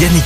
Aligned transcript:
Yannick. 0.00 0.24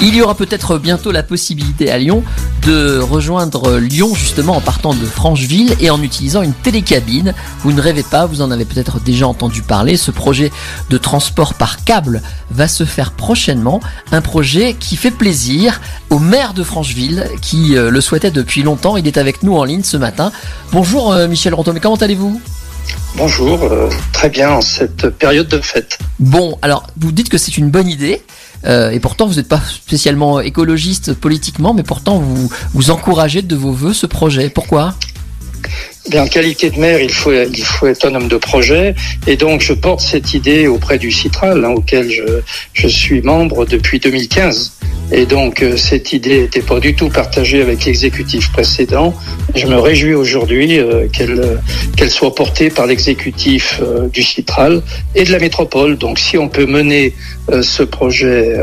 Il 0.00 0.16
y 0.16 0.22
aura 0.22 0.34
peut-être 0.34 0.78
bientôt 0.78 1.12
la 1.12 1.22
possibilité 1.22 1.90
à 1.90 1.98
Lyon 1.98 2.24
de 2.66 2.98
rejoindre 2.98 3.76
Lyon 3.76 4.14
justement 4.14 4.56
en 4.56 4.60
partant 4.60 4.94
de 4.94 5.04
Francheville 5.04 5.76
et 5.80 5.90
en 5.90 6.02
utilisant 6.02 6.42
une 6.42 6.54
télécabine. 6.54 7.34
Vous 7.60 7.72
ne 7.72 7.80
rêvez 7.80 8.02
pas, 8.02 8.26
vous 8.26 8.40
en 8.40 8.50
avez 8.50 8.64
peut-être 8.64 8.98
déjà 8.98 9.28
entendu 9.28 9.62
parler. 9.62 9.96
Ce 9.96 10.10
projet 10.10 10.50
de 10.88 10.98
transport 10.98 11.54
par 11.54 11.84
câble 11.84 12.22
va 12.50 12.66
se 12.66 12.84
faire 12.84 13.12
prochainement. 13.12 13.80
Un 14.10 14.22
projet 14.22 14.74
qui 14.74 14.96
fait 14.96 15.12
plaisir 15.12 15.80
au 16.08 16.18
maire 16.18 16.54
de 16.54 16.64
Francheville 16.64 17.28
qui 17.42 17.76
euh, 17.76 17.90
le 17.90 18.00
souhaitait 18.00 18.30
depuis 18.30 18.62
longtemps. 18.62 18.96
Il 18.96 19.06
est 19.06 19.18
avec 19.18 19.42
nous 19.42 19.56
en 19.56 19.64
ligne 19.64 19.84
ce 19.84 19.98
matin. 19.98 20.32
Bonjour 20.72 21.12
euh, 21.12 21.28
Michel 21.28 21.54
Ronton, 21.54 21.72
mais 21.74 21.80
comment 21.80 21.96
allez-vous? 21.96 22.40
Bonjour, 23.16 23.64
euh, 23.64 23.88
très 24.12 24.30
bien 24.30 24.50
en 24.50 24.60
cette 24.60 25.08
période 25.10 25.48
de 25.48 25.60
fête. 25.60 25.98
Bon, 26.18 26.58
alors 26.62 26.86
vous 26.96 27.12
dites 27.12 27.28
que 27.28 27.38
c'est 27.38 27.58
une 27.58 27.70
bonne 27.70 27.88
idée. 27.88 28.22
Euh, 28.66 28.90
et 28.90 29.00
pourtant, 29.00 29.26
vous 29.26 29.34
n'êtes 29.34 29.48
pas 29.48 29.60
spécialement 29.60 30.40
écologiste 30.40 31.14
politiquement, 31.14 31.74
mais 31.74 31.82
pourtant, 31.82 32.18
vous, 32.18 32.50
vous 32.74 32.90
encouragez 32.90 33.42
de 33.42 33.56
vos 33.56 33.72
voeux 33.72 33.94
ce 33.94 34.06
projet. 34.06 34.50
Pourquoi? 34.50 34.94
Bien, 36.08 36.24
en 36.24 36.26
qualité 36.26 36.70
de 36.70 36.78
maire, 36.78 37.00
il 37.00 37.12
faut, 37.12 37.32
il 37.32 37.62
faut 37.62 37.86
être 37.86 38.06
un 38.06 38.14
homme 38.14 38.28
de 38.28 38.36
projet. 38.36 38.94
Et 39.26 39.36
donc, 39.36 39.60
je 39.60 39.72
porte 39.72 40.00
cette 40.00 40.34
idée 40.34 40.66
auprès 40.66 40.98
du 40.98 41.10
Citral, 41.10 41.64
hein, 41.64 41.70
auquel 41.70 42.10
je, 42.10 42.40
je 42.72 42.88
suis 42.88 43.22
membre 43.22 43.66
depuis 43.66 43.98
2015. 43.98 44.72
Et 45.12 45.26
donc, 45.26 45.62
euh, 45.62 45.76
cette 45.76 46.12
idée 46.12 46.42
n'était 46.42 46.62
pas 46.62 46.78
du 46.78 46.94
tout 46.94 47.08
partagée 47.08 47.60
avec 47.60 47.84
l'exécutif 47.84 48.52
précédent. 48.52 49.12
Je 49.56 49.66
me 49.66 49.76
réjouis 49.76 50.14
aujourd'hui 50.14 50.78
euh, 50.78 51.08
qu'elle 51.08 51.60
qu'elle 51.96 52.10
soit 52.10 52.34
portée 52.34 52.70
par 52.70 52.86
l'exécutif 52.86 53.80
euh, 53.82 54.06
du 54.08 54.22
Citral 54.22 54.82
et 55.16 55.24
de 55.24 55.32
la 55.32 55.40
métropole. 55.40 55.98
Donc, 55.98 56.20
si 56.20 56.38
on 56.38 56.48
peut 56.48 56.66
mener 56.66 57.14
ce 57.62 57.82
projet 57.82 58.56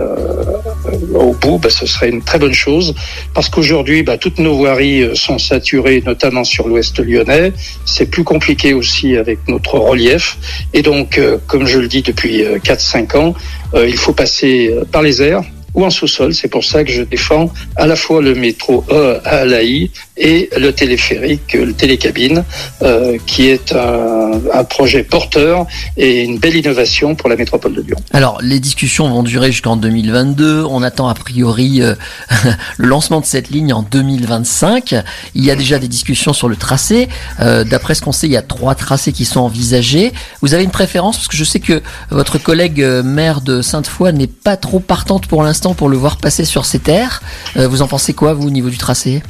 au 1.14 1.34
bout, 1.34 1.58
bah, 1.58 1.70
ce 1.70 1.86
serait 1.86 2.10
une 2.10 2.22
très 2.22 2.40
bonne 2.40 2.54
chose. 2.54 2.96
Parce 3.34 3.50
qu'aujourd'hui, 3.50 4.02
bah, 4.04 4.18
toutes 4.18 4.40
nos 4.40 4.56
voiries 4.56 5.10
sont 5.14 5.40
saturées, 5.40 6.02
notamment 6.06 6.46
sur 6.46 6.70
l'ouest 6.70 6.98
lyonnais. 7.00 7.52
C'est 7.84 8.06
plus 8.06 8.24
compliqué 8.24 8.74
aussi 8.74 9.18
avec 9.18 9.40
notre 9.50 9.78
relief. 9.78 10.38
Et 10.74 10.82
donc, 10.82 11.20
comme 11.48 11.66
je 11.66 11.80
le 11.80 11.90
dis 11.90 12.02
depuis 12.02 12.44
4-5 12.64 13.18
ans, 13.18 13.34
il 13.76 13.98
faut 13.98 14.14
passer 14.14 14.74
par 14.90 15.02
les 15.02 15.22
airs 15.22 15.44
ou 15.78 15.86
en 15.86 15.90
sous-sol. 15.90 16.34
C'est 16.34 16.50
pour 16.50 16.66
ça 16.66 16.84
que 16.84 16.92
je 16.92 17.04
défends 17.04 17.54
à 17.76 17.86
la 17.88 17.96
fois 17.96 18.22
le 18.22 18.34
métro 18.34 18.84
E 18.90 19.22
à 19.24 19.38
Alaï 19.38 19.92
et 20.18 20.50
le 20.58 20.72
téléphérique, 20.74 21.54
le 21.54 21.74
télécabine, 21.74 22.44
euh, 22.82 23.18
qui 23.26 23.48
est 23.50 23.72
un, 23.74 24.32
un, 24.54 24.64
projet 24.64 25.04
porteur 25.04 25.66
et 25.96 26.24
une 26.24 26.40
belle 26.40 26.56
innovation 26.56 27.16
pour 27.16 27.30
la 27.30 27.36
métropole 27.36 27.74
de 27.74 27.82
Lyon. 27.82 27.98
Alors, 28.12 28.40
les 28.42 28.60
discussions 28.60 29.10
vont 29.10 29.24
durer 29.24 29.52
jusqu'en 29.52 29.78
2022. 29.78 30.64
On 30.64 30.82
attend 30.84 31.08
a 31.08 31.14
priori 31.14 31.82
euh, 31.82 31.96
le 32.78 32.88
lancement 32.88 33.22
de 33.22 33.26
cette 33.26 33.50
ligne 33.50 33.74
en 33.74 33.84
2025. 33.84 34.96
Il 35.36 35.46
y 35.46 35.52
a 35.52 35.56
déjà 35.56 35.80
des 35.80 35.88
discussions 35.88 36.34
sur 36.34 36.50
le 36.50 36.56
tracé. 36.56 37.08
Euh, 37.40 37.64
D'après 37.64 37.96
ce 37.96 38.02
qu'on 38.02 38.12
sait, 38.12 38.28
il 38.28 38.34
y 38.34 38.38
a 38.38 38.42
trois 38.42 38.76
tracés 38.76 39.12
qui 39.12 39.26
sont 39.26 39.42
envisagés. 39.42 40.14
Vous 40.42 40.54
avez 40.54 40.64
une 40.64 40.72
préférence? 40.72 41.18
Parce 41.18 41.28
que 41.28 41.38
je 41.38 41.44
sais 41.44 41.60
que 41.60 41.82
votre 42.10 42.38
collègue 42.38 42.82
euh, 42.82 43.04
maire 43.04 43.42
de 43.42 43.62
Sainte-Foy 43.62 44.14
n'est 44.14 44.28
pas 44.28 44.58
trop 44.58 44.80
partante 44.80 45.28
pour 45.28 45.44
l'instant 45.44 45.74
pour 45.74 45.90
le 45.90 45.98
voir 45.98 46.18
passer 46.18 46.46
sur 46.46 46.66
ces 46.66 46.80
terres. 46.80 47.22
Euh, 47.58 47.68
vous 47.68 47.82
en 47.82 47.88
pensez 47.88 48.14
quoi, 48.14 48.34
vous, 48.34 48.48
au 48.48 48.52
niveau 48.52 48.70
du 48.70 48.78
tracé? 48.78 49.22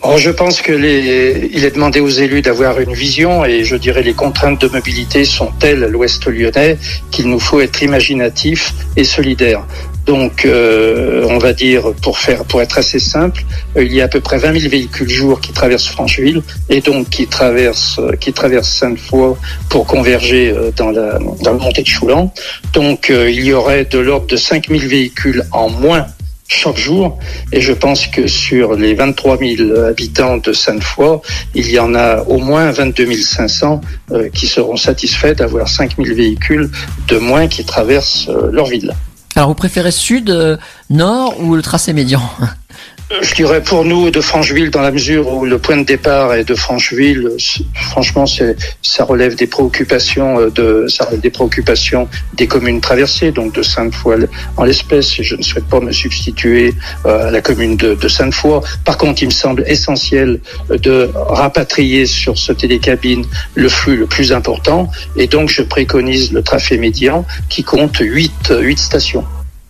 Bon, 0.00 0.16
je 0.16 0.30
pense 0.30 0.62
que 0.62 0.70
les, 0.70 1.50
il 1.52 1.64
est 1.64 1.72
demandé 1.72 1.98
aux 1.98 2.08
élus 2.08 2.40
d'avoir 2.40 2.78
une 2.78 2.94
vision 2.94 3.44
et 3.44 3.64
je 3.64 3.74
dirais 3.74 4.02
les 4.02 4.14
contraintes 4.14 4.60
de 4.60 4.68
mobilité 4.68 5.24
sont 5.24 5.50
telles 5.58 5.82
à 5.82 5.88
l'ouest 5.88 6.24
lyonnais 6.26 6.78
qu'il 7.10 7.28
nous 7.28 7.40
faut 7.40 7.60
être 7.60 7.82
imaginatif 7.82 8.74
et 8.96 9.02
solidaire. 9.02 9.64
Donc, 10.06 10.46
euh, 10.46 11.26
on 11.28 11.36
va 11.36 11.52
dire, 11.52 11.92
pour 12.00 12.18
faire, 12.18 12.44
pour 12.44 12.62
être 12.62 12.78
assez 12.78 12.98
simple, 12.98 13.44
euh, 13.76 13.84
il 13.84 13.92
y 13.92 14.00
a 14.00 14.04
à 14.04 14.08
peu 14.08 14.20
près 14.20 14.38
20 14.38 14.58
000 14.58 14.70
véhicules 14.70 15.10
jour 15.10 15.38
qui 15.38 15.52
traversent 15.52 15.88
Francheville 15.88 16.40
et 16.70 16.80
donc 16.80 17.10
qui 17.10 17.26
traversent, 17.26 18.00
qui 18.18 18.32
traversent 18.32 18.72
Sainte-Foy 18.72 19.36
pour 19.68 19.84
converger 19.84 20.50
euh, 20.50 20.70
dans 20.74 20.92
la, 20.92 21.18
dans 21.42 21.52
le 21.52 21.58
montée 21.58 21.82
de 21.82 21.86
Choulan. 21.86 22.32
Donc, 22.72 23.10
euh, 23.10 23.30
il 23.30 23.44
y 23.44 23.52
aurait 23.52 23.84
de 23.84 23.98
l'ordre 23.98 24.26
de 24.26 24.36
5 24.36 24.68
000 24.68 24.80
véhicules 24.86 25.44
en 25.52 25.68
moins 25.68 26.06
chaque 26.48 26.78
jour. 26.78 27.18
Et 27.52 27.60
je 27.60 27.72
pense 27.72 28.06
que 28.06 28.26
sur 28.26 28.74
les 28.74 28.94
23 28.94 29.38
000 29.38 29.80
habitants 29.80 30.38
de 30.38 30.52
Sainte-Foy, 30.52 31.20
il 31.54 31.70
y 31.70 31.78
en 31.78 31.94
a 31.94 32.22
au 32.22 32.38
moins 32.38 32.72
22 32.72 33.12
500 33.12 33.80
euh, 34.10 34.28
qui 34.30 34.46
seront 34.46 34.76
satisfaits 34.76 35.34
d'avoir 35.34 35.68
5 35.68 35.96
000 36.02 36.16
véhicules 36.16 36.70
de 37.06 37.18
moins 37.18 37.46
qui 37.46 37.64
traversent 37.64 38.28
euh, 38.28 38.50
leur 38.50 38.66
ville. 38.66 38.94
Alors, 39.36 39.50
vous 39.50 39.54
préférez 39.54 39.92
sud, 39.92 40.30
euh, 40.30 40.56
nord 40.90 41.38
ou 41.40 41.54
le 41.54 41.62
tracé 41.62 41.92
médian? 41.92 42.22
Je 43.22 43.34
dirais 43.34 43.62
pour 43.62 43.84
nous 43.84 44.10
de 44.10 44.20
Francheville 44.20 44.70
dans 44.70 44.82
la 44.82 44.90
mesure 44.90 45.32
où 45.32 45.46
le 45.46 45.58
point 45.58 45.78
de 45.78 45.84
départ 45.84 46.34
est 46.34 46.44
de 46.44 46.54
Francheville, 46.54 47.30
franchement 47.74 48.26
c'est 48.26 48.54
ça 48.82 49.04
relève 49.04 49.34
des 49.34 49.46
préoccupations 49.46 50.38
euh, 50.40 50.86
des 51.16 51.30
préoccupations 51.30 52.08
des 52.34 52.46
communes 52.46 52.80
traversées 52.80 53.32
donc 53.32 53.54
de 53.54 53.62
Sainte-Foy 53.62 54.28
en 54.56 54.64
l'espèce 54.64 55.18
et 55.18 55.22
je 55.22 55.36
ne 55.36 55.42
souhaite 55.42 55.64
pas 55.64 55.80
me 55.80 55.90
substituer 55.90 56.74
euh, 57.06 57.28
à 57.28 57.30
la 57.30 57.40
commune 57.40 57.76
de, 57.76 57.94
de 57.94 58.08
Sainte-Foy. 58.08 58.60
Par 58.84 58.98
contre, 58.98 59.22
il 59.22 59.26
me 59.26 59.32
semble 59.32 59.64
essentiel 59.66 60.40
de 60.68 61.10
rapatrier 61.14 62.04
sur 62.04 62.36
ce 62.36 62.52
télécabine 62.52 63.24
le 63.54 63.68
flux 63.68 63.96
le 63.96 64.06
plus 64.06 64.32
important 64.32 64.90
et 65.16 65.26
donc 65.26 65.48
je 65.48 65.62
préconise 65.62 66.32
le 66.32 66.42
trafic 66.42 66.78
médian 66.78 67.24
qui 67.48 67.62
compte 67.62 67.96
8 67.98 68.52
8 68.60 68.78
stations. 68.78 69.24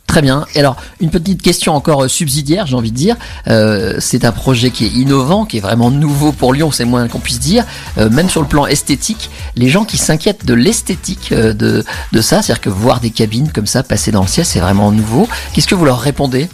Très 0.08 0.22
bien. 0.22 0.46
Et 0.54 0.60
alors, 0.60 0.76
une 1.00 1.10
petite 1.10 1.42
question 1.42 1.74
encore 1.74 2.08
subsidiaire, 2.08 2.66
j'ai 2.66 2.74
envie 2.74 2.90
de 2.90 2.96
dire. 2.96 3.16
Euh, 3.46 3.98
c'est 4.00 4.24
un 4.24 4.32
projet 4.32 4.70
qui 4.70 4.86
est 4.86 4.88
innovant, 4.88 5.44
qui 5.44 5.58
est 5.58 5.60
vraiment 5.60 5.90
nouveau 5.90 6.32
pour 6.32 6.54
Lyon, 6.54 6.70
c'est 6.72 6.86
moins 6.86 7.06
qu'on 7.08 7.18
puisse 7.18 7.38
dire. 7.38 7.66
Euh, 7.98 8.08
même 8.08 8.30
sur 8.30 8.40
le 8.40 8.48
plan 8.48 8.66
esthétique, 8.66 9.30
les 9.54 9.68
gens 9.68 9.84
qui 9.84 9.98
s'inquiètent 9.98 10.46
de 10.46 10.54
l'esthétique 10.54 11.30
euh, 11.32 11.52
de, 11.52 11.84
de 12.12 12.20
ça, 12.22 12.40
c'est-à-dire 12.40 12.62
que 12.62 12.70
voir 12.70 13.00
des 13.00 13.10
cabines 13.10 13.52
comme 13.52 13.66
ça 13.66 13.82
passer 13.82 14.10
dans 14.10 14.22
le 14.22 14.28
ciel, 14.28 14.46
c'est 14.46 14.60
vraiment 14.60 14.90
nouveau. 14.92 15.28
Qu'est-ce 15.52 15.68
que 15.68 15.74
vous 15.74 15.84
leur 15.84 16.00
répondez? 16.00 16.48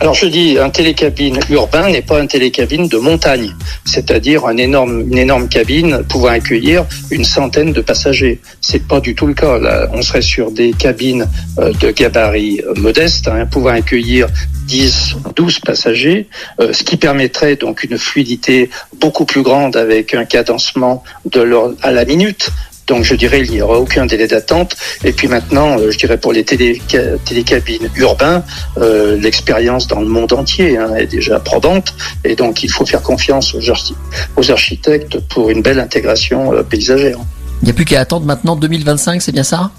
Alors 0.00 0.14
je 0.14 0.26
dis, 0.26 0.58
un 0.58 0.70
télécabine 0.70 1.38
urbain 1.50 1.90
n'est 1.90 2.02
pas 2.02 2.20
un 2.20 2.26
télécabine 2.26 2.88
de 2.88 2.96
montagne, 2.96 3.54
c'est-à-dire 3.84 4.46
un 4.46 4.56
énorme, 4.56 5.02
une 5.10 5.18
énorme 5.18 5.48
cabine 5.48 6.02
pouvant 6.08 6.28
accueillir 6.28 6.86
une 7.10 7.24
centaine 7.24 7.72
de 7.72 7.80
passagers. 7.80 8.40
C'est 8.60 8.86
pas 8.86 9.00
du 9.00 9.14
tout 9.14 9.26
le 9.26 9.34
cas. 9.34 9.58
On 9.92 10.02
serait 10.02 10.22
sur 10.22 10.50
des 10.50 10.72
cabines 10.72 11.28
de 11.58 11.90
gabarit 11.90 12.62
modeste, 12.76 13.28
hein, 13.28 13.46
pouvant 13.46 13.70
accueillir 13.70 14.28
10, 14.70 15.16
12 15.34 15.58
passagers, 15.60 16.28
euh, 16.60 16.72
ce 16.72 16.84
qui 16.84 16.96
permettrait 16.96 17.56
donc 17.56 17.82
une 17.82 17.98
fluidité 17.98 18.70
beaucoup 19.00 19.24
plus 19.24 19.42
grande 19.42 19.76
avec 19.76 20.14
un 20.14 20.24
cadencement 20.24 21.02
de 21.24 21.40
l'ordre 21.40 21.74
à 21.82 21.90
la 21.90 22.04
minute. 22.04 22.50
Donc 22.90 23.04
je 23.04 23.14
dirais 23.14 23.42
il 23.42 23.50
n'y 23.52 23.62
aura 23.62 23.78
aucun 23.78 24.04
délai 24.04 24.26
d'attente. 24.26 24.76
Et 25.04 25.12
puis 25.12 25.28
maintenant, 25.28 25.78
euh, 25.78 25.92
je 25.92 25.96
dirais 25.96 26.18
pour 26.18 26.32
les 26.32 26.42
télé, 26.42 26.82
télécabines 27.24 27.88
urbains, 27.94 28.42
euh, 28.78 29.16
l'expérience 29.16 29.86
dans 29.86 30.00
le 30.00 30.08
monde 30.08 30.32
entier 30.32 30.76
hein, 30.76 30.96
est 30.96 31.06
déjà 31.06 31.38
probante. 31.38 31.94
Et 32.24 32.34
donc 32.34 32.64
il 32.64 32.70
faut 32.70 32.84
faire 32.84 33.00
confiance 33.00 33.54
aux, 33.54 33.70
archi 33.70 33.94
aux 34.36 34.50
architectes 34.50 35.20
pour 35.28 35.50
une 35.50 35.62
belle 35.62 35.78
intégration 35.78 36.52
euh, 36.52 36.64
paysagère. 36.64 37.18
Il 37.62 37.66
n'y 37.66 37.70
a 37.70 37.74
plus 37.74 37.84
qu'à 37.84 38.00
attendre 38.00 38.26
maintenant 38.26 38.56
2025, 38.56 39.22
c'est 39.22 39.30
bien 39.30 39.44
ça? 39.44 39.70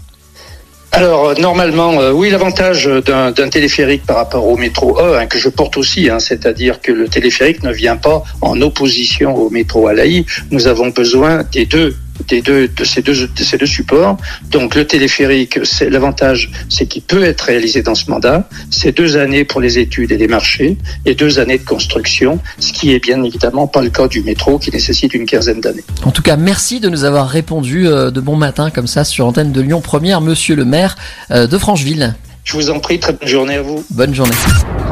Alors 0.93 1.37
normalement, 1.39 1.99
euh, 1.99 2.11
oui, 2.11 2.29
l'avantage 2.29 2.89
d'un 3.05 3.49
téléphérique 3.49 4.05
par 4.05 4.17
rapport 4.17 4.47
au 4.47 4.55
métro 4.55 4.97
E, 4.99 5.17
hein, 5.17 5.25
que 5.25 5.37
je 5.37 5.49
porte 5.49 5.75
aussi, 5.75 6.09
hein, 6.09 6.19
c'est-à-dire 6.19 6.79
que 6.79 6.93
le 6.93 7.09
téléphérique 7.09 7.63
ne 7.63 7.73
vient 7.73 7.97
pas 7.97 8.23
en 8.39 8.61
opposition 8.61 9.35
au 9.35 9.49
métro 9.49 9.87
Alaï. 9.87 10.25
Nous 10.49 10.67
avons 10.67 10.89
besoin 10.89 11.43
des 11.51 11.65
deux 11.65 11.95
des 12.27 12.41
deux, 12.41 12.67
de, 12.67 12.83
ces 12.83 13.01
deux, 13.01 13.27
de 13.27 13.43
ces 13.43 13.57
deux 13.57 13.65
supports. 13.65 14.17
Donc 14.49 14.75
le 14.75 14.85
téléphérique, 14.85 15.59
c'est 15.63 15.89
l'avantage, 15.89 16.51
c'est 16.69 16.85
qu'il 16.85 17.01
peut 17.01 17.23
être 17.23 17.41
réalisé 17.41 17.81
dans 17.81 17.95
ce 17.95 18.09
mandat. 18.09 18.47
C'est 18.69 18.95
deux 18.95 19.17
années 19.17 19.43
pour 19.43 19.61
les 19.61 19.79
études 19.79 20.11
et 20.11 20.17
les 20.17 20.27
marchés 20.27 20.77
et 21.05 21.15
deux 21.15 21.39
années 21.39 21.57
de 21.57 21.65
construction, 21.65 22.39
ce 22.59 22.73
qui 22.73 22.93
est 22.93 22.99
bien 22.99 23.23
évidemment 23.23 23.67
pas 23.67 23.81
le 23.81 23.89
cas 23.89 24.07
du 24.07 24.21
métro 24.21 24.59
qui 24.59 24.71
nécessite 24.71 25.13
une 25.13 25.25
quinzaine 25.25 25.61
d'années. 25.61 25.83
En 26.03 26.11
tout 26.11 26.21
cas, 26.21 26.37
merci 26.37 26.79
de 26.79 26.89
nous 26.89 27.03
avoir 27.03 27.29
répondu 27.29 27.87
euh, 27.87 28.11
de 28.11 28.21
bon 28.21 28.35
matin 28.35 28.69
comme 28.69 28.87
ça 28.87 29.03
sur 29.03 29.25
antenne 29.25 29.51
de 29.51 29.61
Lyon 29.61 29.81
Première, 29.81 30.21
Monsieur 30.21 30.55
le 30.55 30.65
maire 30.65 30.95
euh, 31.31 31.47
de 31.47 31.57
Francheville. 31.57 32.15
Je 32.43 32.53
vous 32.53 32.69
en 32.69 32.79
prie, 32.79 32.99
très 32.99 33.13
bonne 33.13 33.27
journée 33.27 33.55
à 33.55 33.61
vous. 33.61 33.83
Bonne 33.91 34.15
journée. 34.15 34.35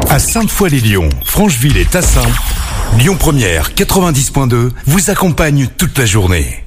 À 0.10 0.20
Sainte-Foy-les-Lyons, 0.20 1.10
Francheville 1.26 1.78
et 1.78 1.86
Tassin, 1.86 2.22
Lyon 2.98 3.16
Première 3.20 3.72
90.2 3.72 4.70
vous 4.86 5.10
accompagne 5.10 5.68
toute 5.78 5.98
la 5.98 6.06
journée. 6.06 6.58